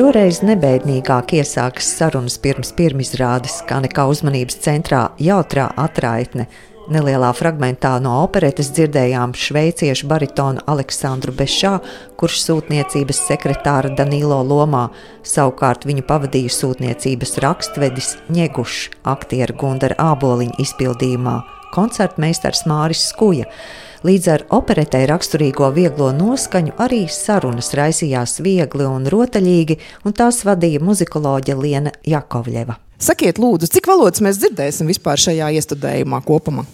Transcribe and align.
Šoreiz 0.00 0.38
nebeidnīgāk 0.40 1.34
iesākas 1.36 1.84
sarunas 1.98 2.38
pirms 2.40 2.70
pirmizrādes, 2.72 3.58
kā 3.68 3.82
nekā 3.84 4.06
uzmanības 4.08 4.54
centrā 4.64 5.00
jautrā 5.20 5.66
atraitne. 5.76 6.46
Nelielā 6.88 7.28
fragmentā 7.36 7.90
no 8.00 8.14
operetes 8.22 8.70
dzirdējām 8.78 9.34
šveiciešu 9.36 10.08
baritonu 10.08 10.64
Aleksandru 10.72 11.34
Bešā, 11.36 11.74
kurš 12.16 12.38
sūtniecības 12.46 13.20
sekretāra 13.26 13.92
Danilo 13.98 14.40
lomā, 14.40 14.86
savukārt 15.20 15.84
viņu 15.90 16.06
pavadīja 16.08 16.54
sūtniecības 16.56 17.36
rakstvedis 17.44 18.14
Ņegušs, 18.32 19.02
aktieru 19.04 19.58
Gundara 19.60 20.00
Āboliņa 20.14 20.56
izpildījumā, 20.64 21.36
koncertmeistars 21.76 22.64
Māris 22.72 23.04
Skuja. 23.12 23.52
Līdz 24.00 24.26
ar 24.32 24.42
operetei 24.56 25.02
raksturīgo 25.04 25.66
vieglo 25.76 26.06
noskaņu 26.16 26.72
arī 26.80 27.02
sarunas 27.12 27.74
raisījās 27.76 28.38
viegli 28.40 28.86
un 28.88 29.04
rotaļīgi, 29.12 29.76
un 30.08 30.14
tās 30.16 30.38
vadīja 30.48 30.80
muzikoloģe 30.80 31.56
Liena 31.58 31.92
Jakovļeva. 32.08 32.78
Sakiet, 32.96 33.36
lūdzu, 33.36 33.68
cik 33.74 33.90
valodas 33.92 34.24
mēs 34.24 34.40
dzirdēsim 34.40 34.88
vispār 34.88 35.20
šajā 35.20 35.50
iestudējumā 35.58 36.22
kopumā? 36.24 36.64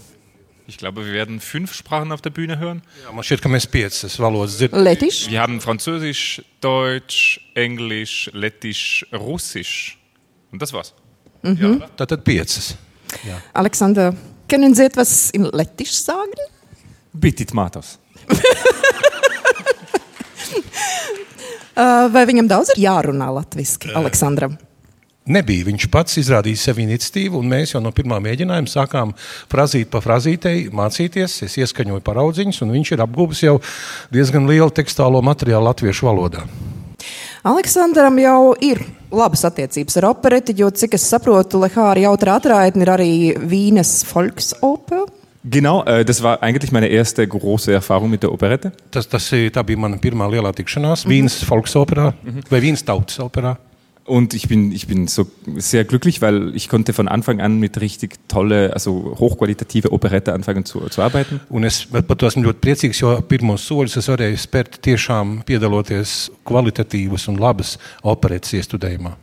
Ich 0.70 0.78
glaube, 0.78 1.03
wir 1.03 1.19
werden 1.19 1.41
fünf 1.41 1.75
Sprachen 1.75 2.15
auf 2.15 2.23
der 2.23 2.31
Bühne 2.31 2.61
hören. 2.62 2.84
Jā, 3.03 3.11
man 3.11 3.27
šķiet, 3.27 3.43
ka 3.43 3.50
mēs 3.50 3.67
piecas 3.75 4.19
valodas 4.22 4.61
dzirdam. 4.61 4.87
Letišs, 4.87 5.27
Wir 5.27 5.43
haben 5.43 5.59
Französisch, 5.61 6.43
Deutsch, 6.62 7.41
Englisch, 7.55 8.31
Lettisch, 8.34 9.05
Russisch. 9.12 9.98
Und 10.53 10.62
das 10.62 10.72
war's. 10.72 10.95
Tātad 11.43 12.22
piecas. 12.22 12.77
Aleksandra, 13.53 14.12
können 14.47 14.75
Sie 14.75 14.84
etwas 14.87 15.31
in 15.31 15.50
Lettisch 15.50 15.98
sagen? 15.98 16.55
Bitte, 17.17 17.47
Matos. 17.56 17.97
Uh, 21.77 22.06
Vai 22.14 22.25
viņam 22.28 22.48
daudz 22.50 22.75
ir 22.75 22.84
jārunā 22.86 23.31
latviešu, 23.41 23.95
Aleksandram? 23.97 24.56
Nebija. 25.27 25.64
Viņš 25.67 25.89
pats 25.91 26.20
izrādīja 26.20 26.61
sev 26.69 26.78
iniciatīvu, 26.84 27.41
un 27.41 27.50
mēs 27.50 27.75
jau 27.75 27.81
no 27.83 27.91
pirmā 27.94 28.20
mēģinājuma 28.22 28.70
sākām 28.70 29.14
frāzīt 29.50 29.91
pa 29.91 29.98
frāzītei, 30.05 30.69
mācīties. 30.70 31.41
Es 31.48 31.56
ieskaņoju 31.59 32.05
paraudziņus, 32.06 32.62
un 32.62 32.75
viņš 32.77 32.92
ir 32.94 33.03
apgūlis 33.03 33.42
jau 33.42 33.56
diezgan 34.14 34.47
lielu 34.47 34.70
tekstālo 34.70 35.22
materiālu 35.27 35.67
latviešu 35.67 36.06
valodā. 36.06 36.47
Aleksandram 37.47 38.17
jau 38.22 38.55
ir 38.62 38.81
labas 39.14 39.44
attiecības 39.47 39.98
ar 39.98 40.09
opereti, 40.12 40.55
jo, 40.59 40.70
cik 40.70 40.94
es 40.98 41.06
saprotu, 41.11 41.61
Lehāra 41.62 42.06
jautra 42.06 42.39
atraitne 42.39 42.87
ir 42.87 42.94
arī 42.94 43.12
Vīnes 43.39 44.00
Volksoper. 44.06 45.06
Genau, 45.48 45.84
äh, 45.84 46.05
das 46.05 46.22
war 46.22 46.42
eigentlich 46.42 46.72
meine 46.72 46.89
erste 46.89 47.27
große 47.27 47.72
Erfahrung 47.72 48.11
mit 48.11 48.22
der 48.22 48.33
Operette. 48.33 48.72
Tas, 48.91 49.06
tas 49.08 49.30
tā 49.30 49.62
bija 49.62 49.78
mana 49.78 50.00
pirmā 50.03 50.27
lielā 50.33 50.50
tikšanās 50.56 51.06
Vīnes 51.06 51.38
Folksoperā 51.47 52.11
vai 52.50 52.61
Vīnes 52.64 52.83
tautas 52.84 53.20
operā. 53.22 53.56
Und 54.06 54.34
ich 54.34 54.47
bin, 54.47 54.70
ich 54.70 54.86
bin 54.86 55.08
so 55.08 55.27
sehr 55.56 55.84
glücklich, 55.84 56.22
weil 56.22 56.54
ich 56.54 56.69
konnte 56.69 56.93
von 56.93 57.09
Anfang 57.09 57.41
an 57.41 57.59
mit 57.59 57.81
richtig 57.81 58.15
tolle, 58.28 58.72
also 58.72 59.16
hochqualitative 59.19 59.91
Operette 59.93 60.32
anfangen 60.32 60.65
zu, 60.65 60.81
zu 60.88 61.03
arbeiten. 61.03 61.41
Un 61.50 61.65
es 61.65 61.87
par 61.91 62.16
to 62.16 62.31
esmu 62.31 62.47
ļoti 62.47 62.62
priecīgs, 62.62 63.03
jo 63.03 63.16
pirmos 63.26 63.66
soļus 63.66 63.98
es 63.98 64.10
varēju 64.10 64.38
spērt 64.38 64.78
tiešām 64.87 65.41
piedaloties 65.47 66.31
kvalitatīvas 66.47 67.26
un 67.32 67.42
labas 67.42 67.76
operetes 68.06 68.54
iestudējumā. 68.60 69.16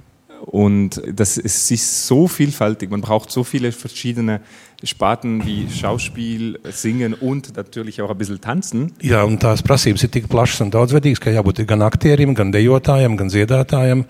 Und 0.45 1.01
das 1.07 1.37
ist, 1.37 1.67
sie 1.67 1.75
ist 1.75 2.05
so 2.05 2.27
vielfältig. 2.27 2.91
Man 2.91 3.01
braucht 3.01 3.31
so 3.31 3.43
viele 3.43 3.71
verschiedene 3.71 4.41
Sparten 4.83 5.45
wie 5.45 5.69
Schauspiel, 5.69 6.59
Singen 6.69 7.13
und 7.13 7.55
natürlich 7.55 8.01
auch 8.01 8.09
ein 8.09 8.17
bisschen 8.17 8.41
Tanzen. 8.41 8.91
Jā, 8.99 9.23
un 9.23 9.39
tās 9.39 9.63
prasības 9.63 10.03
ir 10.03 10.11
tik 10.11 10.27
plašas 10.27 10.65
un 10.65 10.73
daudzveidīgas, 10.73 11.23
ka 11.23 11.31
jābūt 11.31 11.63
gan 11.69 11.85
aktierim, 11.87 12.35
gan 12.35 12.51
dejotājam, 12.51 13.15
gan 13.15 13.31
dziedātājam. 13.31 14.03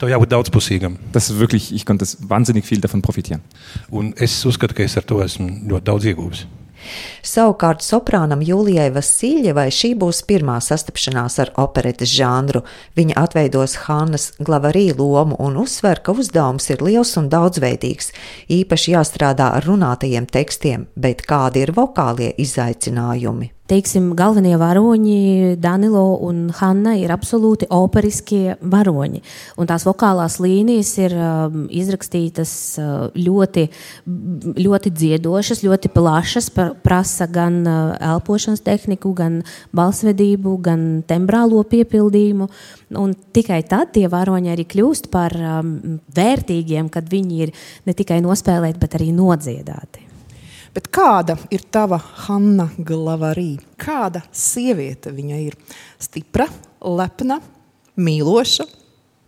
Tev 0.00 0.10
jābūt 0.10 0.34
daudzpusīgam. 0.34 0.98
Das 1.12 1.30
ist 1.30 1.38
wirklich, 1.38 1.70
ich 1.72 1.86
konnte 1.86 2.04
wahnsinnig 2.26 2.66
viel 2.66 2.82
davon 2.82 3.00
profitieren. 3.00 3.46
Un 3.88 4.12
es 4.18 4.44
uzskatu, 4.44 4.74
ka 4.74 4.82
es 4.82 4.98
ar 4.98 5.06
to 5.06 5.22
esmu 5.22 5.70
ļoti 5.70 5.86
daudz 5.86 6.10
ieguvis. 6.10 6.46
Savukārt 7.26 7.84
soprānam 7.84 8.44
Jūlijai 8.44 8.88
Vasiljevai 8.94 9.68
šī 9.74 9.94
būs 9.98 10.22
pirmā 10.28 10.58
sastapšanās 10.64 11.40
ar 11.42 11.52
operetes 11.62 12.12
žanru. 12.12 12.62
Viņa 12.98 13.18
atveidos 13.24 13.78
Hannas 13.86 14.30
Glavarī 14.38 14.90
lomu 14.96 15.38
un 15.42 15.58
uzsver, 15.64 16.02
ka 16.04 16.14
uzdevums 16.16 16.70
ir 16.70 16.84
liels 16.84 17.16
un 17.20 17.30
daudzveidīgs. 17.32 18.12
Īpaši 18.60 18.96
jāstrādā 18.96 19.50
ar 19.58 19.66
runātajiem 19.66 20.30
tekstiem, 20.30 20.88
bet 20.94 21.26
kādi 21.26 21.66
ir 21.66 21.74
vokālie 21.76 22.34
izaicinājumi? 22.38 23.55
Teiksim, 23.66 24.12
galvenie 24.14 24.54
varoņi, 24.60 25.56
Danilo 25.58 26.04
un 26.22 26.44
Hanna, 26.54 26.92
ir 27.02 27.10
absolūti 27.10 27.66
operiskie 27.74 28.54
varoņi. 28.62 29.22
Un 29.58 29.66
tās 29.66 29.82
vokālās 29.88 30.36
līnijas 30.38 30.92
ir 31.00 31.16
um, 31.18 31.64
izrakstītas 31.74 32.52
uh, 32.78 33.08
ļoti, 33.18 33.66
ļoti 34.62 34.94
dziedošas, 34.94 35.64
ļoti 35.66 35.90
plašas, 35.96 36.52
pra- 36.54 36.70
prasa 36.78 37.26
gan 37.26 37.58
uh, 37.66 37.98
elpošanas 38.14 38.62
tehniku, 38.62 39.10
gan 39.18 39.42
balsvedību, 39.74 40.54
gan 40.62 40.88
tembrālo 41.10 41.66
piepildījumu. 41.66 42.46
Un 43.02 43.18
tikai 43.34 43.64
tad 43.66 43.96
tie 43.98 44.06
varoņi 44.06 44.54
arī 44.54 44.70
kļūst 44.70 45.10
par 45.10 45.34
um, 45.42 45.98
vērtīgiem, 46.14 46.86
kad 46.86 47.10
viņi 47.10 47.46
ir 47.48 47.56
ne 47.82 47.98
tikai 47.98 48.22
nospēlēti, 48.22 48.78
bet 48.78 49.00
arī 49.00 49.10
nodziedāti. 49.10 50.05
Bet 50.76 50.90
kāda 50.92 51.38
ir 51.48 51.62
tava 51.72 51.96
Hanna 52.26 52.66
Glavarī? 52.76 53.54
Kāda 53.80 54.20
sieviete 54.28 55.08
viņa 55.08 55.38
ir? 55.40 55.54
Stipra, 55.96 56.44
lepna, 56.84 57.38
mīloša. 57.96 58.66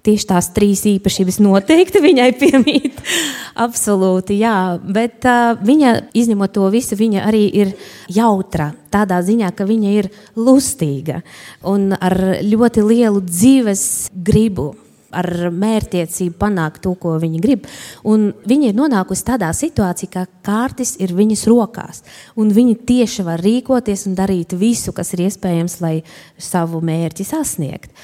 Tieši 0.05 0.27
tās 0.29 0.51
trīs 0.53 0.83
īpašības 0.89 1.39
noteikti 1.41 2.03
viņai 2.05 2.27
piemīt. 2.37 3.01
Absolūti, 3.65 4.37
jā. 4.43 4.77
Bet 4.85 5.25
uh, 5.25 5.57
viņa, 5.57 5.95
izņemot 6.21 6.53
to 6.53 6.69
visu, 6.73 6.99
viņa 7.01 7.25
arī 7.31 7.47
ir 7.63 7.73
jautra. 8.13 8.71
Tādā 8.93 9.23
ziņā, 9.25 9.49
ka 9.57 9.65
viņa 9.69 9.95
ir 10.03 10.11
lustīga 10.37 11.23
un 11.65 11.95
ar 11.97 12.19
ļoti 12.45 12.85
lielu 12.85 13.25
dzīves 13.25 13.87
gribu. 14.13 14.75
Ar 15.09 15.49
mērķtiecību 15.55 16.37
panākt 16.37 16.83
to, 16.85 16.93
ko 17.01 17.15
viņa 17.21 17.41
grib. 17.41 17.65
Un 18.05 18.29
viņa 18.49 18.71
ir 18.71 18.77
nonākusi 18.77 19.25
tādā 19.25 19.49
situācijā, 19.57 20.11
ka 20.13 20.27
kārtas 20.45 20.97
ir 21.01 21.15
viņas 21.17 21.47
rokās. 21.49 22.03
Un 22.37 22.53
viņa 22.53 22.77
tieši 22.89 23.25
var 23.25 23.41
rīkoties 23.45 24.05
un 24.11 24.17
darīt 24.19 24.53
visu, 24.59 24.93
kas 24.93 25.15
ir 25.17 25.25
iespējams, 25.29 25.79
lai 25.85 25.95
savu 26.37 26.83
mērķi 26.85 27.25
sasniegtu. 27.25 27.95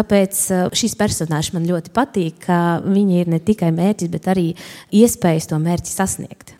Tāpēc 0.00 0.44
eh, 0.50 0.68
šis 0.76 0.96
personāžs 0.98 1.54
man 1.56 1.68
ļoti 1.70 1.94
patīk, 1.94 2.42
ka 2.46 2.80
viņa 2.84 3.20
ir 3.22 3.34
ne 3.36 3.40
tikai 3.42 3.70
mērķis, 3.74 4.12
bet 4.12 4.30
arī 4.34 4.48
iespējas 4.90 5.50
to 5.50 5.60
mērķi 5.62 5.94
sasniegt. 5.94 6.59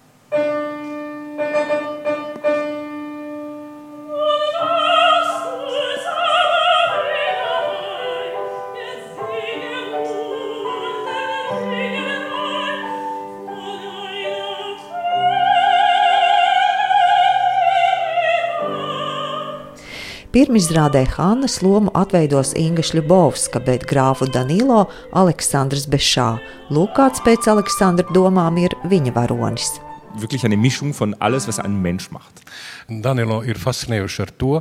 Pirmizrādē 20.30 21.00
Hannas 21.16 21.56
lomu 21.59 21.91
atveidos 21.98 22.53
Inga 22.54 22.84
Šļubovska, 22.86 23.59
bet 23.66 23.82
grāfu 23.91 24.28
Danilo 24.30 24.84
Aleksandrs 25.18 25.88
Bešā. 25.91 26.36
Lūk, 26.71 26.92
kāds 26.94 27.18
pēc 27.27 27.48
Aleksandra 27.50 28.06
domām 28.15 28.60
ir 28.62 28.77
viņa 28.86 29.10
varonis. 29.16 29.72
Wirklich 30.22 30.44
eine 30.47 30.56
Mischung 30.56 30.94
von 30.94 31.16
alles, 31.18 31.48
was 31.48 31.59
ein 31.59 31.74
Mensch 31.82 32.12
macht. 32.15 32.44
Danilo 32.86 33.41
ir 33.42 33.59
fascinējuši 33.59 34.22
ar 34.22 34.30
to, 34.38 34.53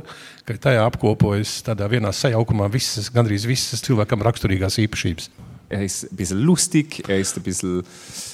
ka 0.42 0.58
tajā 0.58 0.82
apkopojas 0.90 1.60
tādā 1.62 1.86
vienā 1.86 2.10
sajaukumā 2.10 2.66
visas, 2.74 3.06
gandrīz 3.14 3.46
visas 3.46 3.86
cilvēkam 3.86 4.26
raksturīgās 4.26 4.82
īpašības. 4.88 5.30
Er 5.70 5.84
ist 5.84 6.02
ein 6.10 6.16
bisschen 6.16 6.40
lustig, 6.40 7.04
er 7.06 7.20
ist 7.20 7.36
ein 7.36 7.44
bisschen. 7.46 7.84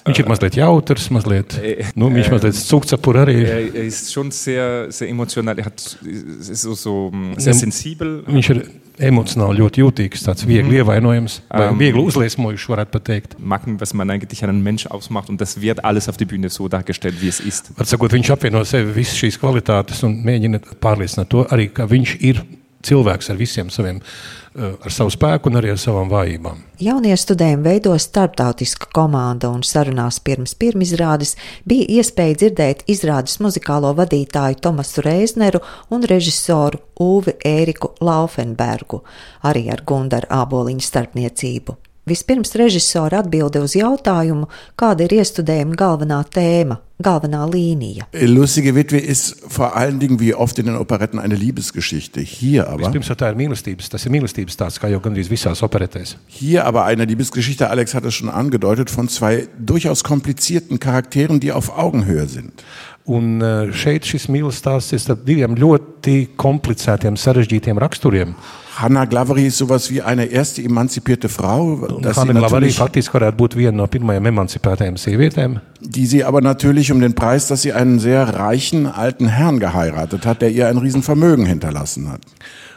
Viņš 0.07 0.21
ir 0.23 0.29
mazliet 0.31 0.57
jautrs, 0.57 1.11
mazliet, 1.13 1.59
nu, 1.99 2.09
viņš 2.15 2.31
mazliet 2.33 2.57
cukcepur 2.65 3.19
arī. 3.27 3.35
Er, 3.45 3.85
ist 3.85 4.09
schon 4.15 4.31
sehr, 4.33 4.89
sehr 4.89 5.11
emotional, 5.13 5.59
er 5.59 5.69
hat, 5.69 5.85
ist 6.01 6.63
so, 6.63 6.73
so 6.73 6.95
mm, 7.13 7.37
sehr 7.37 7.59
sensibel. 7.59 8.23
Viņš 8.25 8.51
ir 8.55 8.63
emocionāli 9.11 9.61
ļoti 9.61 9.85
jūtīgs, 9.85 10.25
tāds 10.25 10.47
viegli 10.49 10.81
ievainojams, 10.81 11.41
vai 11.51 11.69
Um, 11.69 11.81
viegli 11.81 12.01
uzliesmojušs, 12.09 12.69
varētu 12.73 12.95
pat 12.97 13.05
teikt. 13.11 13.37
Machen, 13.39 13.77
was 13.81 13.93
man 13.93 14.11
eigentlich 14.11 14.43
einen 14.45 14.63
Mensch 14.63 14.87
ausmacht 14.87 15.29
und 15.29 15.41
das 15.41 15.61
wird 15.61 15.85
alles 15.85 16.09
auf 16.09 16.17
der 16.17 16.25
Bühne 16.25 16.49
so 16.49 16.69
dargestellt, 16.69 17.21
wie 17.21 17.29
es 17.29 17.41
ist. 17.41 17.73
Var 17.77 17.87
sakot, 17.87 18.17
viņš 18.17 18.33
apvieno 18.33 18.65
sevi 18.65 18.97
visas 18.97 19.21
šīs 19.21 19.37
kvalitātes 19.43 20.01
un 20.09 20.23
mēģina 20.25 20.63
pārliecināt 20.81 21.29
to 21.29 21.45
arī, 21.53 21.69
ka 21.69 21.85
viņš 21.91 22.17
ir 22.25 22.47
cilvēks 22.87 23.31
ar 23.33 23.39
visiem 23.41 23.71
saviem, 23.73 24.01
uh, 24.01 24.75
ar 24.81 24.95
savu 24.95 25.13
spēku 25.15 25.51
un 25.51 25.61
arī 25.61 25.73
ar 25.75 25.81
savām 25.81 26.11
vājībām. 26.13 26.63
Jaunie 26.83 27.15
studējumi 27.17 27.65
veido 27.67 27.95
starptautiska 28.01 28.91
komanda, 28.95 29.51
un 29.53 29.65
sarunās 29.67 30.21
pirms 30.25 30.57
pirmizrādes 30.59 31.37
bija 31.69 32.01
iespēja 32.01 32.41
dzirdēt 32.43 32.85
izrādes 32.91 33.39
muzikālo 33.45 33.95
vadītāju 33.97 34.61
Tomasu 34.67 35.07
Reizneru 35.07 35.63
un 35.91 36.05
režisoru 36.09 36.83
Uvi 37.03 37.37
Ēriku 37.47 37.95
Laufenbergu, 38.05 39.03
arī 39.47 39.69
ar 39.73 39.85
Gundaru 39.87 40.33
Āboliņu 40.43 40.85
starpniecību. 40.91 41.81
Vispirms 42.07 42.53
režisora 42.55 43.19
atbilde 43.19 43.59
uz 43.59 43.73
jautājumu, 43.75 44.47
kāda 44.79 45.09
ir 45.09 45.17
iestudējuma 45.17 45.75
galvenā 45.75 46.21
tēma, 46.31 46.77
galvenā 47.03 47.41
līnija. 47.51 48.05
Lustige 48.31 48.77
Witwe 48.77 49.01
ist 49.03 49.41
vor 49.51 49.73
allen 49.75 49.99
Dingen 49.99 50.21
wie 50.21 50.33
oft 50.33 50.61
in 50.61 50.67
den 50.67 50.77
Operetten 50.77 51.19
eine 51.19 51.35
Liebesgeschichte. 51.35 52.21
Hier 52.21 52.69
aber, 52.69 52.85
Vispirms 52.85 53.11
jau 53.11 53.17
tā 53.19 53.33
ir 53.33 53.41
mīlestības, 53.41 53.91
tas 53.91 54.07
ir 54.07 54.15
mīlestības 54.15 54.55
stāsts, 54.55 54.79
kā 54.79 54.87
jau 54.93 55.01
gandrīz 55.03 55.27
visās 55.27 55.65
operetēs. 55.67 56.15
hier 56.29 56.65
aber 56.65 56.85
eine 56.85 57.07
Liebesgeschichte, 57.07 57.69
Alex 57.71 57.95
hat 57.95 58.05
es 58.05 58.15
schon 58.15 58.31
angedeutet, 58.31 58.89
von 58.89 59.09
zwei 59.09 59.49
durchaus 59.59 60.05
komplizierten 60.05 60.79
Charakteren, 60.79 61.41
die 61.41 61.51
auf 61.51 61.77
Augenhöhe 61.77 62.29
sind. 62.29 62.63
Un 63.05 63.43
uh, 63.43 63.73
šeit 63.73 64.07
šis 64.07 64.29
mīlestības 64.29 64.63
stāsts 64.63 64.93
ir 64.93 65.03
starp 65.03 65.27
diviem 65.27 65.59
ļoti 65.59 66.37
komplicētiem, 66.39 67.19
sarežģītiem 67.19 67.83
raksturiem. 67.83 68.37
Hannah 68.77 69.07
Glavery 69.07 69.47
ist 69.47 69.57
sowas 69.57 69.91
wie 69.91 70.03
eine 70.03 70.27
erste 70.27 70.63
emanzipierte 70.63 71.31
Frau, 71.31 71.87
dass 72.03 72.17
sie 72.17 72.21
Hanna 72.21 72.41
Glavarī 72.41 72.69
natürlich, 72.69 72.77
faktiski 72.77 73.17
varētu 73.17 73.39
būt 73.41 73.57
viena 73.57 73.73
no 73.81 73.87
pirmajām 73.89 74.29
emancipētajām 74.29 74.99
sievietēm. 75.01 75.61
die 75.81 76.07
sie 76.07 76.25
aber 76.25 76.43
natürlich 76.43 76.93
um 76.93 77.01
den 77.01 77.15
Preis, 77.15 77.47
dass 77.49 77.63
sie 77.63 77.73
einen 77.73 77.99
sehr 77.99 78.29
reichen 78.37 78.87
alten 78.87 79.29
Herrn 79.29 79.61
geheiratet 79.61 80.27
hat, 80.27 80.43
der 80.43 80.51
ihr 80.51 80.69
ein 80.69 80.77
Riesenvermögen 80.79 81.47
hinterlassen 81.47 82.13
hat. 82.13 82.21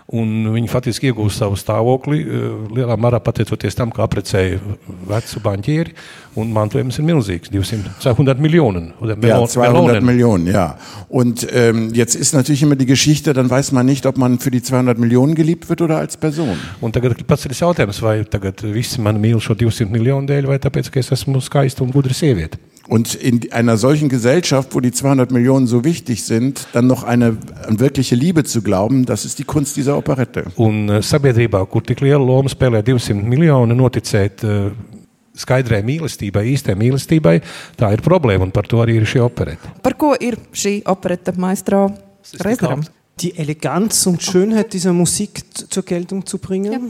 Viņi 0.10 0.70
faktiski 0.72 1.12
iegūst 1.12 1.38
savu 1.38 1.54
stāvokli 1.60 2.24
eh, 2.26 2.46
lielā 2.74 2.96
mērā 2.98 3.20
pateicoties 3.22 3.76
tam, 3.78 3.92
ka 3.94 4.08
apprecēja 4.08 4.58
vecu 5.10 5.42
banķieri. 5.46 5.94
Mantojums 6.40 6.98
ir 6.98 7.06
milzīgs- 7.06 7.52
200, 7.54 7.92
200 8.02 8.40
Millionen. 8.42 8.94
Oder 9.02 9.14
Ja, 9.14 9.36
Melon- 9.36 9.48
200 9.48 9.74
Melonen. 10.02 10.06
Millionen, 10.06 10.48
ja. 10.48 10.78
Und 11.10 11.46
ähm, 11.54 11.92
jetzt 11.94 12.16
ist 12.16 12.34
natürlich 12.34 12.64
immer 12.64 12.76
die 12.76 12.86
Geschichte, 12.88 13.34
dann 13.34 13.50
weiß 13.50 13.72
man 13.72 13.86
nicht, 13.86 14.06
ob 14.06 14.18
man 14.18 14.40
für 14.40 14.50
die 14.50 14.62
200 14.64 14.98
Millionen 14.98 15.36
geliebt 15.36 15.70
wird 15.70 15.82
oder 15.82 15.98
als 15.98 16.18
Person. 16.18 16.58
Un 16.82 16.92
tagad 16.92 17.28
pats 17.28 17.46
ir 17.46 17.52
jautājums, 17.52 18.02
vai 18.02 18.24
tagad 18.26 18.64
visi 18.64 19.02
mani 19.02 19.20
mīl 19.20 19.40
šo 19.40 19.54
200 19.54 19.92
miljonu 19.92 20.26
dēļ, 20.28 20.48
vai 20.48 20.58
tāpēc, 20.58 20.90
ka 20.90 21.00
es 21.00 21.12
esmu 21.12 21.42
skaista 21.42 21.84
un 21.84 21.92
gudra 21.92 22.14
sieviete. 22.14 22.58
Und 22.90 23.14
in 23.14 23.52
einer 23.52 23.78
solchen 23.78 24.10
Gesellschaft, 24.10 24.74
wo 24.74 24.80
die 24.80 24.92
200 24.92 25.32
Millionen 25.32 25.68
so 25.68 25.84
wichtig 25.84 26.24
sind, 26.24 26.68
dann 26.74 26.88
noch 26.88 27.04
eine, 27.04 27.38
an 27.68 27.80
wirkliche 27.80 28.16
Liebe 28.16 28.44
zu 28.44 28.64
glauben, 28.64 29.06
das 29.06 29.26
ist 29.26 29.38
die 29.38 29.44
Kunst 29.44 29.78
dieser 29.78 29.96
Operette. 29.96 30.46
Un 30.58 30.90
eh, 30.90 31.04
sabiedrībā, 31.06 31.62
kur 31.70 31.86
tik 31.86 32.02
lielu 32.02 32.26
lomu 32.26 32.50
spēlē 32.50 32.82
200 32.82 33.22
miljoni, 33.30 33.78
noticēt 33.78 34.42
eh, 34.42 34.72
skaidrai 35.38 35.84
mīlestībai, 35.86 36.48
īstai 36.56 36.74
mīlestībai, 36.82 37.36
tā 37.78 37.92
ir 37.94 38.02
problēma, 38.02 38.50
un 38.50 38.56
par 38.56 38.66
to 38.66 38.82
arī 38.82 38.98
ir 38.98 39.06
šī 39.06 39.22
opereta. 39.22 39.70
Par 39.86 39.94
ko 39.94 40.16
ir 40.18 40.40
šī 40.50 40.80
opereta 40.90 41.38
maestro 41.38 41.92
Reizneram? 42.42 42.82
Die 43.22 43.36
Eleganz 43.38 44.02
und 44.08 44.24
Schönheit 44.24 44.74
dieser 44.74 44.94
Musik 44.94 45.44
zur 45.54 45.84
Geltung 45.84 46.26
zu 46.26 46.40
bringen. 46.40 46.90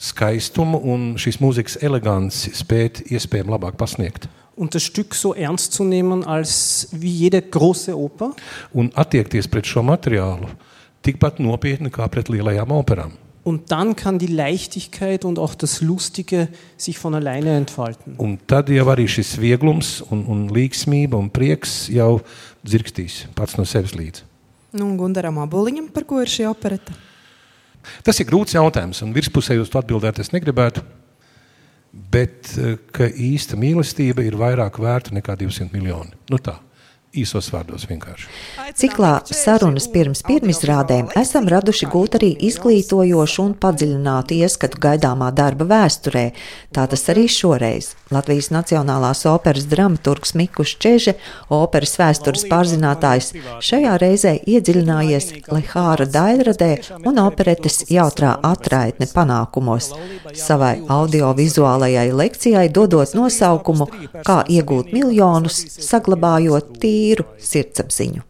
Skaistumu 0.00 0.82
un 0.90 1.14
šīs 1.20 1.38
mūzikas 1.38 1.78
eleganci 1.84 2.50
spēt 2.56 3.04
iespējami 3.12 3.54
labāk 3.54 3.78
pasniegt. 3.78 4.26
Und 4.56 4.74
das 4.74 4.82
Stück 4.82 5.14
so 5.14 5.34
ernst 5.34 5.72
zu 5.72 5.84
nehmen 5.84 6.24
als 6.24 6.88
wie 6.92 7.10
jede 7.10 7.40
große 7.40 7.96
Oper. 7.96 8.34
Un 8.72 8.90
attiekties 8.94 9.48
pret 9.48 9.66
šo 9.66 9.82
materiālu 9.82 10.50
tikpat 11.02 11.40
nopietni 11.40 11.90
kā 11.92 12.08
pret 12.12 12.28
lielajām 12.28 12.72
operām. 12.76 13.16
Und 13.42 13.70
dann 13.72 13.96
kann 13.96 14.18
die 14.18 14.26
Leichtigkeit 14.26 15.24
und 15.24 15.38
auch 15.38 15.54
das 15.54 15.80
Lustige 15.80 16.48
sich 16.76 16.98
von 16.98 17.14
alleine 17.14 17.56
entfalten. 17.56 18.14
Un 18.18 18.36
tad 18.46 18.68
jau 18.68 18.84
arī 18.92 19.06
šis 19.08 19.38
vieglums, 19.40 20.02
un, 20.12 20.26
un 20.28 20.42
līgsmība 20.52 21.16
un 21.16 21.30
prieks 21.32 21.88
jau 21.88 22.20
dzirkstīs 22.60 23.24
pats 23.34 23.56
no 23.56 23.64
sevis 23.64 23.96
līdzi. 23.96 24.26
Nu, 24.76 24.84
un 24.84 24.98
Gundaram 25.00 25.40
Aboliņam, 25.40 25.88
par 25.90 26.04
ko 26.06 26.20
ir 26.20 26.28
šī 26.30 26.44
opereta? 26.50 26.92
Tas 28.04 28.20
ir 28.20 28.28
grūts 28.28 28.54
jautājums, 28.54 29.00
un 29.02 29.16
virspusē 29.16 29.56
uz 29.58 29.72
to 29.72 29.80
atbildēt 29.80 30.20
es 30.20 30.34
negribētu. 30.36 30.84
Bet 31.90 32.52
eh, 32.58 32.76
ka 32.94 33.08
īsta 33.10 33.58
mīlestība 33.58 34.22
ir 34.26 34.38
vairāk 34.38 34.78
vērta 34.82 35.14
nekā 35.16 35.34
200 35.40 35.72
miljoni. 35.74 36.14
Nu 36.30 36.38
tā, 36.42 36.56
īsos 37.16 37.50
vārdos 37.50 37.86
vienkārši. 37.90 38.28
Ciklā 38.78 39.12
sarunas 39.26 39.88
pirms 39.90 40.22
pirmizrādēm 40.26 41.10
esam 41.18 41.48
raduši 41.50 41.88
gūt 41.90 42.16
arī 42.20 42.30
izglītojošu 42.48 43.42
un 43.42 43.54
padziļinātu 43.58 44.38
ieskatu 44.44 44.78
gaidāmā 44.82 45.32
darba 45.34 45.66
vēsturē. 45.72 46.30
Tā 46.74 46.86
tas 46.90 47.02
arī 47.10 47.26
šoreiz. 47.30 47.94
Latvijas 48.14 48.50
Nacionālās 48.54 49.24
operas 49.30 49.66
dramaturgs 49.70 50.34
Mikus 50.38 50.76
Čeže, 50.82 51.16
operas 51.50 51.96
vēstures 51.98 52.46
pārzinātājs, 52.50 53.32
šajā 53.62 53.96
reizē 54.02 54.36
iedziļinājies 54.50 55.30
Lehāra 55.50 56.06
daļradē 56.10 56.70
un 57.10 57.20
operetes 57.22 57.84
jautrā 57.90 58.36
atraitne 58.46 59.10
panākumos. 59.10 59.90
Savai 60.38 60.76
audiovizuālajai 60.90 62.08
lekcijai 62.14 62.68
dodot 62.74 63.14
nosaukumu 63.18 63.90
Kā 64.26 64.40
iegūt 64.50 64.90
miljonus, 64.94 65.58
saglabājot 65.86 66.74
tīru 67.00 67.24
sirdsapziņu. 67.40 68.26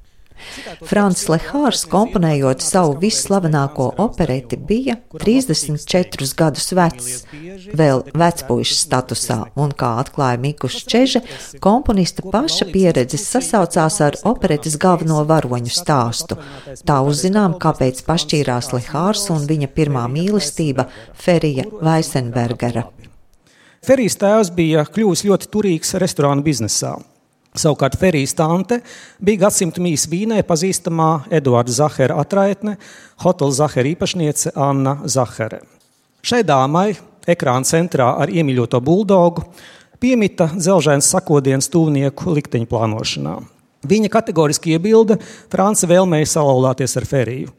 Frants 0.88 1.26
Lehārs, 1.30 1.82
komponējot 1.90 2.62
savu 2.64 2.94
visslavenāko 3.02 3.90
opereti, 4.00 4.56
bija 4.56 4.96
34 5.12 6.28
gadus 6.38 6.70
vecs, 6.76 7.10
vēl 7.76 8.04
vecpuiša 8.22 8.76
statusā, 8.78 9.38
un, 9.60 9.74
kā 9.76 9.92
atklāja 10.02 10.40
Mikus 10.40 10.80
Čeže, 10.88 11.22
komponista 11.62 12.24
paša 12.24 12.70
pieredzes 12.72 13.26
sasaucās 13.28 14.00
ar 14.06 14.18
operetes 14.28 14.78
galveno 14.80 15.22
varoņu 15.28 15.74
stāstu. 15.76 16.40
Tā 16.88 17.00
uzzinām, 17.06 17.58
kāpēc 17.60 18.02
pašķīrās 18.08 18.72
Lehārs 18.76 19.28
un 19.34 19.46
viņa 19.50 19.70
pirmā 19.76 20.06
mīlestība 20.12 20.88
Ferija 21.20 21.68
Vaisenbergera. 21.84 22.88
Ferijs 23.86 24.18
tēvs 24.20 24.50
bija 24.52 24.84
kļuvis 24.88 25.24
ļoti 25.24 25.48
turīgs 25.52 25.96
restorānu 26.00 26.44
biznesā. 26.44 26.98
Savukārt 27.58 27.96
Ferijas 27.98 28.36
tante 28.38 28.78
bija 29.18 29.46
gadsimta 29.46 29.82
mīs 29.82 30.04
vīnē 30.10 30.38
pazīstamā 30.46 31.26
Eduarda 31.34 31.72
Zahara 31.74 32.20
atraitne, 32.22 32.76
hotela 33.24 33.50
Zahara 33.50 33.90
īpašniece 33.90 34.52
Anna 34.54 35.00
Zahara. 35.10 35.58
Šai 36.22 36.44
dāmai 36.46 36.92
ekrāna 37.26 37.66
centrā 37.66 38.12
ar 38.22 38.30
iemīļoto 38.30 38.78
buldogu 38.84 39.48
piemita 40.00 40.46
dzelžains 40.54 41.08
sakodiens 41.10 41.68
tuvnieku 41.72 42.36
likteņu 42.36 42.68
plānošanā. 42.70 43.34
Viņa 43.90 44.10
kategoriski 44.12 44.76
iebilda 44.76 45.16
Franca 45.50 45.88
vēlmei 45.90 46.22
salauzties 46.28 46.94
ar 47.00 47.06
Feriju, 47.08 47.50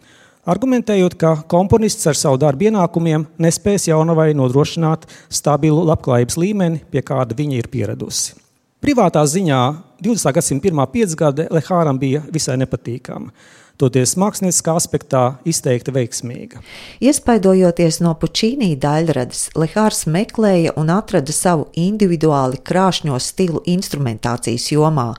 argumentējot, 0.47 1.17
ka 1.17 1.33
komponists 1.51 2.07
ar 2.07 2.17
savu 2.17 2.39
darbu 2.41 2.69
ienākumiem 2.69 3.25
nespēs 3.41 3.89
jaunavai 3.89 4.31
nodrošināt 4.37 5.09
stabilu 5.33 5.83
labklājības 5.89 6.39
līmeni, 6.39 6.83
pie 6.93 7.03
kāda 7.05 7.35
viņa 7.37 7.59
ir 7.59 7.69
pieradusi. 7.73 8.37
Privātā 8.81 9.21
ziņā 9.29 9.57
20. 10.01 10.31
gadsimta 10.33 10.63
pirmā 10.65 10.87
piecgade 10.89 11.43
Lehāram 11.53 11.99
bija 12.01 12.23
visai 12.33 12.55
nepatīkama. 12.57 13.29
Toties 13.77 14.15
mākslinieckā 14.17 14.73
aspektā 14.73 15.19
izteikti 15.45 15.93
veiksmīga. 15.93 16.63
Iespaidojoties 17.05 17.99
no 18.01 18.15
Pučīnī 18.17 18.71
daļradas, 18.81 19.51
Lehārs 19.53 20.07
meklēja 20.09 20.73
un 20.81 20.89
atrada 20.93 21.33
savu 21.33 21.67
individuāli 21.77 22.57
krāšņo 22.65 23.19
stilu 23.21 23.61
instrumentācijas 23.69 24.67
jomā, 24.73 25.11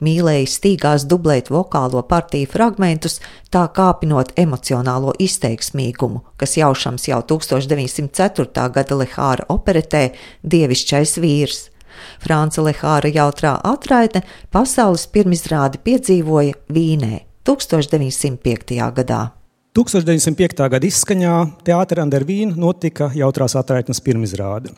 mīlēja 0.00 0.48
stīgās 0.48 1.04
dublēt 1.08 1.52
vokālo 1.52 2.00
partiju 2.08 2.48
fragmentus, 2.48 3.18
tā 3.52 3.66
kāpinot 3.76 4.32
emocionālo 4.40 5.12
izteiksmīgumu, 5.20 6.24
kas 6.40 6.56
jaušams 6.56 7.10
jau 7.12 7.20
1904. 7.34 8.66
gada 8.78 9.00
Lehāra 9.04 9.48
operetē 9.52 10.06
Dievišķais 10.40 11.20
vīrs. 11.20 11.69
Franca 12.22 12.62
Lehāra 12.66 13.10
jautrā 13.12 13.56
atraitne 13.64 14.22
pasaules 14.52 15.06
pirmizrādi 15.12 15.82
piedzīvoja 15.84 16.56
Vīnē 16.72 17.24
1905. 17.46 18.78
gadā. 18.96 19.22
1905. 19.76 20.66
gada 20.66 20.86
izskaņā 20.86 21.34
Teātrī 21.66 22.02
Andervīna 22.02 22.56
notika 22.58 23.12
jautrās 23.14 23.54
atraitnes 23.54 24.02
pirmizrāde. 24.02 24.72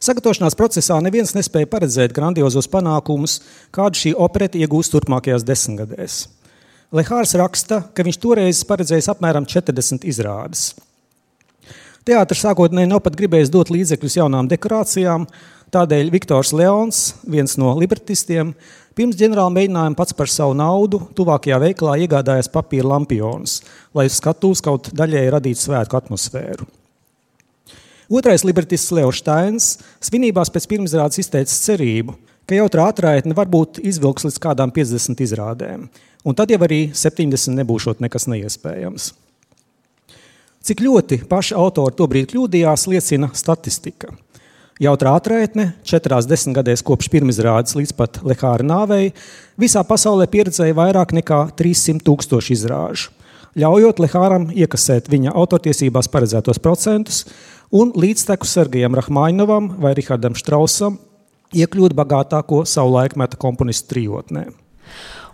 Sagatavošanās 0.00 0.56
procesā 0.56 0.96
neviens 1.04 1.34
nespēja 1.36 1.68
paredzēt 1.68 2.14
grandiozos 2.16 2.66
panākumus, 2.72 3.38
kādu 3.70 4.00
šī 4.00 4.12
opereta 4.16 4.58
iegūs 4.58 4.88
turpmākajās 4.94 5.44
desmitgadēs. 5.44 6.22
Lehārs 6.90 7.36
raksta, 7.38 7.84
ka 7.94 8.02
viņš 8.02 8.18
toreiz 8.18 8.62
paredzējis 8.66 9.10
apmēram 9.12 9.44
40 9.46 10.08
izrādes. 10.08 10.72
Teātris 12.08 12.40
sākotnēji 12.42 12.88
nav 12.90 13.02
pat 13.04 13.14
gribējis 13.18 13.52
dot 13.52 13.68
līdzekļus 13.70 14.16
jaunām 14.22 14.48
dekorācijām, 14.50 15.28
tādēļ 15.74 16.12
Viktors 16.14 16.52
Leons, 16.56 17.02
viens 17.30 17.56
no 17.60 17.74
libertistiem, 17.78 18.54
Pirms 19.00 19.16
ģenerāla 19.16 19.52
mēģinājuma 19.54 19.96
pats 19.96 20.12
par 20.12 20.28
savu 20.28 20.52
naudu 20.58 20.98
tuvākajā 21.16 21.56
veikalā 21.62 21.94
iegādājās 22.02 22.50
papīra 22.50 22.90
lampionus, 22.90 23.60
lai 23.96 24.08
uz 24.10 24.18
skatuves 24.18 24.60
kaut 24.66 24.90
daļēji 24.98 25.30
radītu 25.32 25.62
svētku 25.62 25.96
atmosfēru. 25.96 26.66
Otrais 28.10 28.42
libertists 28.42 28.90
Leo 28.92 29.08
Steins 29.14 29.76
svinībās 30.02 30.50
pēc 30.50 30.66
pirmizrādes 30.68 31.22
izteica 31.22 31.54
cerību, 31.54 32.16
ka 32.44 32.58
jautrā 32.58 32.88
atraitne 32.90 33.36
varbūt 33.38 33.78
izvilks 33.88 34.26
līdz 34.26 34.40
kādām 34.42 34.74
50 34.74 35.22
izrādēm, 35.22 35.86
un 36.26 36.36
tad 36.36 36.50
jau 36.50 36.58
arī 36.66 36.88
70 36.90 37.56
nebūšot 37.62 38.02
nekas 38.02 38.26
neiespējams. 38.28 39.12
Cik 40.66 40.82
ļoti 40.84 41.22
paši 41.30 41.54
autori 41.56 41.96
tobrīd 41.96 42.34
kļūdījās, 42.34 42.90
liecina 42.90 43.30
statistika. 43.32 44.10
Jautrā 44.80 45.10
atraitne 45.18 45.74
četrās 45.84 46.24
desmitgadēs 46.24 46.80
kopš 46.88 47.10
pirmizrādes 47.12 47.74
līdz 47.76 47.90
pat 47.98 48.14
Lehāra 48.24 48.64
nāvei 48.64 49.10
visā 49.60 49.82
pasaulē 49.84 50.24
pieredzēja 50.32 50.72
vairāk 50.78 51.12
nekā 51.18 51.40
300 51.58 52.00
tūkstošu 52.06 52.54
izrāžu, 52.54 53.10
ļaujot 53.60 54.00
Lehāram 54.00 54.46
iekasēt 54.56 55.10
viņa 55.12 55.34
autortiesībās 55.36 56.08
paredzētos 56.08 56.62
procentus 56.64 57.26
un 57.76 57.92
līdztekus 57.92 58.56
Sergejam 58.56 58.96
Rahmainovam 58.96 59.68
vai 59.84 59.92
Rihardam 59.98 60.38
Štrausam 60.40 60.96
iekļūt 61.52 61.92
bagātāko 62.00 62.62
savu 62.64 62.96
laikmetu 62.96 63.36
komponistu 63.42 63.92
trijotnē. 63.92 64.46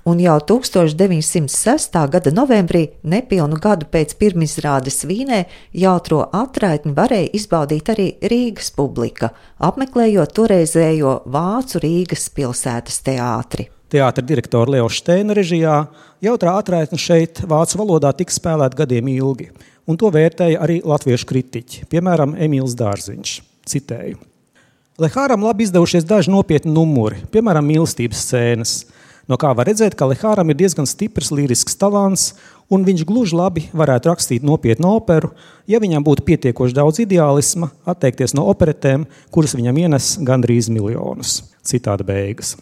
Un 0.07 0.21
jau 0.23 0.37
1906. 0.39 1.97
gada 2.07 2.31
novembrī, 2.31 2.85
nepilnu 3.03 3.57
gadu 3.59 3.89
pēc 3.91 4.13
pirmizrādes 4.21 5.01
Vīnē, 5.03 5.41
jautro 5.75 6.21
atraitni 6.31 6.93
varēja 6.95 7.33
izbaudīt 7.35 7.91
arī 7.91 8.07
Rīgas 8.23 8.71
publika, 8.77 9.33
apmeklējot 9.59 10.31
toreizējo 10.39 11.17
Vācu 11.27 11.83
Rīgas 11.83 12.29
pilsētas 12.37 13.01
teātri. 13.03 13.67
Teātra 13.91 14.23
direktora 14.23 14.77
Leo 14.77 14.87
Steina 14.87 15.35
režijā 15.35 15.81
jautrā 16.23 16.55
atraitne 16.61 17.03
šeit 17.03 17.43
vācu 17.43 17.83
valodā 17.83 18.15
tika 18.15 18.31
spēlēta 18.31 18.85
gadiem 18.85 19.11
ilgi, 19.11 19.51
un 19.91 19.99
to 19.99 20.13
vērtēja 20.15 20.63
arī 20.63 20.85
latviešu 20.87 21.27
kritiķi, 21.33 21.89
piemēram, 21.91 22.39
Emīls 22.47 22.79
Dārziņš. 22.79 23.41
Citēju. 23.67 24.23
Lehāram 25.03 25.43
labi 25.43 25.67
izdevušies 25.67 26.07
daži 26.07 26.31
nopietni 26.31 26.71
numuri, 26.71 27.19
piemēram, 27.35 27.67
mīlestības 27.75 28.23
scēnas, 28.23 28.77
no 29.31 29.39
kā 29.41 29.53
var 29.57 29.69
redzēt, 29.71 29.97
ka 29.99 30.09
Lehāram 30.11 30.51
ir 30.53 30.59
diezgan 30.59 30.89
stiprs 30.89 31.33
līrisks 31.35 31.79
talants, 31.79 32.33
un 32.73 32.87
viņš 32.87 33.05
gluži 33.07 33.37
labi 33.39 33.67
varētu 33.77 34.11
rakstīt 34.11 34.47
nopietnu 34.47 34.97
operu, 34.99 35.33
ja 35.71 35.81
viņam 35.83 36.05
būtu 36.07 36.27
pietiekoši 36.27 36.77
daudz 36.77 37.03
ideālisma, 37.05 37.71
atteikties 37.87 38.35
no 38.39 38.47
operetēm, 38.51 39.07
kuras 39.35 39.57
viņam 39.59 39.83
ienes 39.87 40.15
gandrīz 40.27 40.71
miljonus. 40.73 41.43
Citāda 41.67 42.07
beigas. 42.07 42.57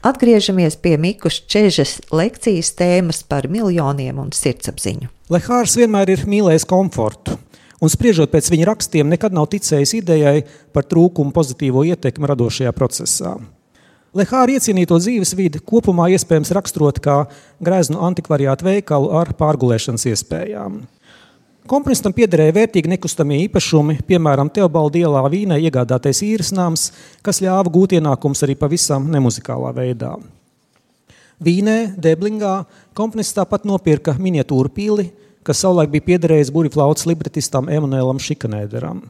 Atgriežamies 0.00 0.78
pie 0.80 0.94
Mikus 0.96 1.42
Čežas 1.44 1.98
lekcijas 2.08 2.72
tēmas 2.78 3.20
par 3.28 3.50
miljoniem 3.52 4.16
un 4.22 4.30
sirdsapziņu. 4.32 5.10
Lehārs 5.30 5.76
vienmēr 5.76 6.14
ir 6.14 6.24
mīlējis 6.24 6.64
komfortu, 6.70 7.36
un 7.84 7.92
spriežot 7.92 8.32
pēc 8.32 8.48
viņa 8.48 8.70
rakstiem, 8.70 9.12
nekad 9.12 9.36
nav 9.36 9.50
ticējis 9.52 9.98
idejai 10.00 10.38
par 10.72 10.88
trūkumu 10.88 11.36
pozitīvo 11.36 11.84
ietekmi 11.92 12.32
radošajā 12.32 12.72
procesā. 12.76 13.36
Lehāra 14.10 14.56
iecienīto 14.56 14.96
dzīves 14.98 15.36
vidi 15.38 15.60
kopumā 15.62 16.08
iespējams 16.10 16.50
raksturot 16.56 16.96
kā 17.02 17.20
greznu 17.62 18.00
antikvariātu 18.08 18.66
veikalu 18.66 19.12
ar 19.20 19.30
pārgulēšanas 19.38 20.08
iespējām. 20.10 20.80
Komponistam 21.70 22.10
piederēja 22.16 22.56
vērtīgi 22.56 22.90
nekustamie 22.90 23.38
īpašumi, 23.44 24.00
piemēram, 24.08 24.50
Teobalda 24.50 24.98
ielā 24.98 25.22
Vīnē 25.30 25.60
iegādātais 25.62 26.24
īres 26.26 26.50
nams, 26.50 26.88
kas 27.22 27.38
ļāva 27.44 27.70
gūt 27.70 27.94
ienākumus 28.00 28.42
arī 28.42 28.56
pavisam 28.58 29.06
nemuzikālā 29.12 29.70
veidā. 29.76 30.16
Vīnē, 31.38 31.94
Deblingā 31.94 32.64
komponists 32.98 33.38
tāpat 33.38 33.62
nopirka 33.68 34.16
miniatūru 34.18 34.74
pili, 34.74 35.06
kas 35.46 35.62
savulaik 35.62 35.94
bija 35.94 36.08
piederējis 36.08 36.50
burbuļflautas 36.56 37.06
libretistam 37.06 37.70
Emanuēlam 37.70 38.18
Šikanēderam. 38.18 39.04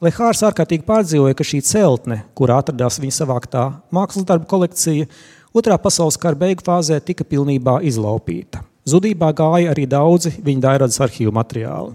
Lehārs 0.00 0.40
ārkārtīgi 0.48 0.86
pārdzīvoja, 0.88 1.36
ka 1.36 1.44
šī 1.44 1.58
celtne, 1.68 2.22
kur 2.32 2.48
atradās 2.54 2.96
viņa 3.02 3.18
savāktā 3.18 3.64
mākslas 3.92 4.24
darbu 4.30 4.48
kolekcija, 4.48 5.04
otrā 5.52 5.76
pasaules 5.76 6.16
kara 6.16 6.40
beigu 6.40 6.64
fāzē 6.64 6.96
tika 7.04 7.26
pilnībā 7.28 7.82
izlaupīta. 7.84 8.62
Zudībā 8.88 9.28
gāja 9.36 9.74
arī 9.74 9.84
daudzi 9.84 10.32
viņa 10.40 10.64
dairadas 10.64 10.96
arhīvu 11.04 11.34
materiāli. 11.36 11.92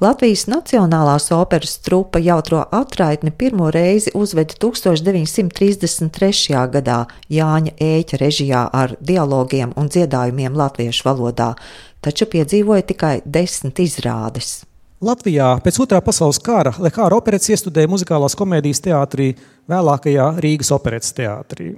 Latvijas 0.00 0.46
Nacionālās 0.48 1.28
operas 1.36 1.76
trupa 1.84 2.24
jautro 2.24 2.64
atraitni 2.72 3.28
pirmo 3.36 3.68
reizi 3.68 4.16
uzveda 4.16 4.56
1933. 4.56 6.56
gadā 6.72 7.04
Jāņa 7.28 7.76
Ēķa 7.76 8.24
režijā 8.24 8.64
ar 8.72 8.96
dialogiem 8.96 9.76
un 9.76 9.92
dziedājumiem 9.92 10.56
latviešu 10.56 11.12
valodā, 11.12 11.52
taču 12.00 12.32
piedzīvoja 12.32 12.92
tikai 12.94 13.16
desmit 13.28 13.84
izrādes. 13.84 14.62
Latvijā 15.02 15.56
pēc 15.64 15.80
otrā 15.82 15.98
pasaules 15.98 16.38
kara 16.38 16.70
Lehāra 16.78 17.16
operetes 17.18 17.50
iestudēja 17.50 17.90
muzikālās 17.90 18.36
komēdijas 18.38 18.84
teātrī, 18.84 19.32
vēlākajā 19.70 20.28
Rīgas 20.44 20.70
operetes 20.76 21.10
teātrī. 21.16 21.72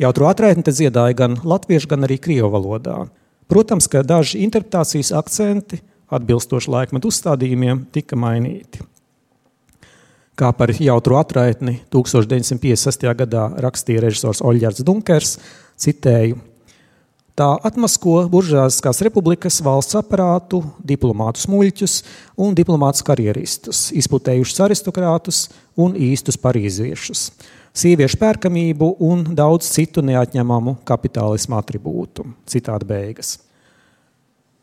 Jautru 0.00 0.24
atraitni 0.28 0.64
te 0.64 0.72
dziedāja 0.72 1.18
gan 1.18 1.36
latviešu, 1.44 1.90
gan 1.90 2.08
arī 2.08 2.16
krievu 2.16 2.48
valodā. 2.54 2.96
Protams, 3.52 3.90
ka 3.92 4.00
daži 4.00 4.40
interpretācijas 4.46 5.12
akcenti, 5.16 5.82
atbilstoši 6.08 6.72
laikmetu 6.72 7.12
uzstādījumiem, 7.12 7.84
tika 7.92 8.16
mainīti. 8.16 8.80
Kā 10.36 10.48
par 10.56 10.72
jautru 10.72 11.20
atraitni 11.20 11.82
1956. 11.92 13.04
gadā 13.20 13.50
rakstīja 13.68 14.04
režisors 14.04 14.40
Oļģerts 14.44 14.84
Dunkers, 14.84 15.36
citēju: 15.80 16.40
Tā 17.36 17.50
atmasko 17.68 18.22
buržāziskās 18.32 19.02
republikas 19.04 19.58
valsts 19.60 19.92
aparātu, 19.98 20.62
diplomātus 20.80 21.44
muļķus 21.52 21.96
un 22.40 22.56
diplomātus 22.56 23.04
karjeristus, 23.04 23.92
izputējušus 23.92 24.62
aristokrātus 24.64 25.52
un 25.76 25.92
īstus 26.00 26.40
parīziešus, 26.40 27.28
sieviešu 27.76 28.16
pērkamību 28.24 28.96
un 29.04 29.36
daudz 29.36 29.68
citu 29.68 30.00
neatņemamu 30.08 30.80
kapitālismu 30.88 31.60
attribūtu. 31.60 32.24
Citādi 32.48 32.88
beigas. 32.88 33.36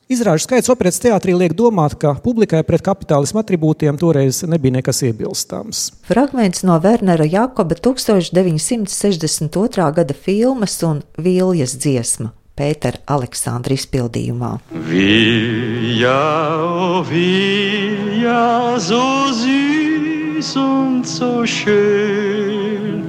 Izrāžu 0.09 0.49
skaits 0.49 0.69
operas 0.73 0.97
teātrī 1.01 1.37
liek 1.37 1.53
domāt, 1.53 1.93
ka 2.01 2.17
publikai 2.25 2.65
pret 2.65 2.81
kapitālismu 2.89 3.37
attribūtiem 3.45 4.01
toreiz 4.01 4.41
nebija 4.49 4.81
nekas 4.81 5.05
iebilstams. 5.05 5.93
Fragments 6.09 6.65
no 6.65 6.81
Wernera 6.81 7.29
Jakoba 7.29 7.77
1962. 7.77 9.93
gada 9.93 10.23
filmas 10.25 10.81
un 10.81 11.05
Viljas 11.21 11.77
dziesma 11.77 12.33
Pētera 12.53 12.99
Aleksandra 13.09 13.73
izpildījumā. 13.73 14.51
Vilja, 14.85 16.17
oh 16.61 16.99
Vilja, 17.07 18.77
so 18.77 19.01
süß 19.33 20.51
und 20.61 21.07
so 21.09 21.47
schön, 21.49 23.07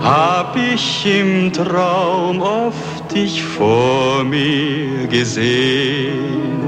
hab 0.00 0.54
ich 0.54 1.06
im 1.10 1.50
Traum 1.52 2.38
oft 2.40 3.10
dich 3.10 3.42
vor 3.42 4.22
mir 4.22 5.08
gesehen. 5.10 6.62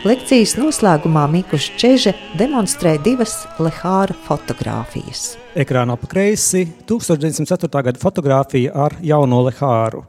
Lekcijas 0.00 0.56
noslēgumā 0.56 1.26
Mikls 1.28 1.68
Čeže 1.78 2.16
demonstrē 2.40 2.96
divas 3.04 3.44
Lehāra 3.60 4.16
fotogrāfijas. 4.26 5.36
Ekrānā 5.54 5.94
pa 6.00 6.08
kreisi 6.10 6.64
1904. 6.88 7.70
gada 7.84 8.00
fotografija 8.00 8.74
ar 8.88 8.96
jauno 9.04 9.44
Lehāru 9.46 10.02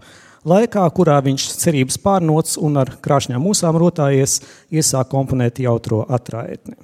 laikā, 0.47 0.85
kurā 0.95 1.19
viņš 1.25 1.47
cerības 1.61 1.99
pārnots 2.01 2.57
un 2.61 2.79
ar 2.81 2.95
krāšņām 3.03 3.43
mūsām 3.43 3.77
rotājies, 3.81 4.39
iesāk 4.73 5.11
komponēt 5.11 5.61
jautro 5.63 6.03
atraitni. 6.09 6.77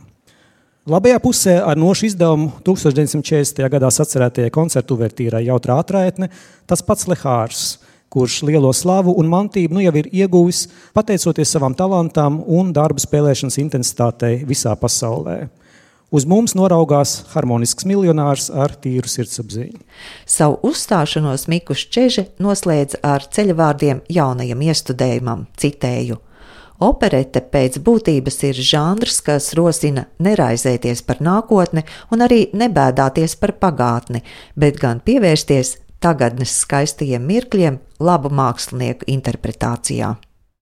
Labajā 0.87 1.19
pusē 1.19 1.57
ar 1.59 1.75
nošu 1.75 2.05
izdevumu 2.07 2.61
1940. 2.63 3.59
gadā 3.73 3.89
sacerētajai 3.91 4.53
koncertu 4.55 4.95
vertīrai 4.95 5.43
jautrā 5.49 5.81
atraitne 5.81 6.29
tas 6.63 6.79
pats 6.79 7.09
Lehārs, 7.11 7.63
kurš 8.07 8.39
lielo 8.47 8.71
slavu 8.71 9.11
un 9.19 9.27
mantību 9.27 9.75
nu 9.75 9.83
jau 9.83 9.91
ir 9.99 10.07
ieguvis 10.15 10.63
pateicoties 10.95 11.51
savam 11.51 11.75
talantam 11.75 12.39
un 12.47 12.71
darba 12.71 13.03
spēlēšanas 13.03 13.59
intensitātei 13.65 14.45
visā 14.47 14.77
pasaulē. 14.79 15.41
Uz 16.07 16.23
mums 16.23 16.53
noraugās 16.55 17.17
harmonisks 17.33 17.83
miljonārs 17.83 18.45
ar 18.47 18.71
tīru 18.79 19.09
sirdsapziņu. 19.11 19.81
Savu 20.23 20.55
uzstāšanos 20.69 21.49
Mikls 21.51 21.83
Čeže 21.91 22.29
noslēdz 22.39 23.01
ar 23.03 23.25
ceļvārdiem 23.27 23.99
jaunajam 24.15 24.63
iestudējumam, 24.69 25.43
citēju. 25.59 26.21
Operete 26.87 27.41
pēc 27.41 27.79
būtības 27.83 28.39
ir 28.47 28.61
žanrs, 28.69 29.17
kas 29.25 29.49
rosina 29.57 30.05
neraizēties 30.23 31.01
par 31.03 31.19
nākotni 31.25 31.83
un 32.13 32.23
arī 32.23 32.45
nebēdāties 32.53 33.35
par 33.41 33.57
pagātni, 33.59 34.21
bet 34.55 34.79
gan 34.79 35.01
pievērsties 35.03 35.73
tagadnes 35.99 36.53
skaistajiem 36.61 37.25
mirkļiem 37.27 37.81
labu 37.99 38.31
mākslinieku 38.31 39.09
interpretācijā. 39.11 40.13